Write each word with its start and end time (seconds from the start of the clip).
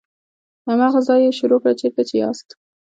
له 0.65 0.69
هماغه 0.73 0.99
ځایه 1.07 1.25
یې 1.31 1.37
شروع 1.39 1.59
کړه 1.61 1.73
چیرته 1.81 2.01
چې 2.09 2.15
یاست. 2.23 2.47